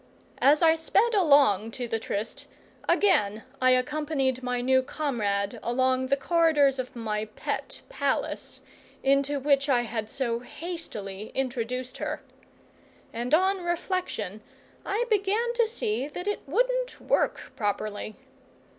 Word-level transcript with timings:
As 0.39 0.63
I 0.63 0.73
sped 0.73 1.13
along 1.13 1.69
to 1.73 1.87
the 1.87 1.99
tryst, 1.99 2.47
again 2.89 3.43
I 3.61 3.69
accompanied 3.73 4.41
my 4.41 4.59
new 4.59 4.81
comrade 4.81 5.59
along 5.61 6.07
the 6.07 6.17
corridors 6.17 6.79
of 6.79 6.95
my 6.95 7.25
pet 7.35 7.81
palace 7.87 8.61
into 9.03 9.39
which 9.39 9.69
I 9.69 9.81
had 9.81 10.09
so 10.09 10.39
hastily 10.39 11.29
introduced 11.35 11.99
her; 11.99 12.23
and 13.13 13.31
on 13.35 13.63
reflection 13.63 14.41
I 14.87 15.05
began 15.07 15.53
to 15.53 15.67
see 15.67 16.07
that 16.07 16.27
it 16.27 16.41
wouldn't 16.47 16.99
work 16.99 17.51
properly. 17.55 18.15